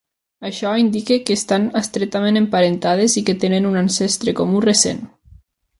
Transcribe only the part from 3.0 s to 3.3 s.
i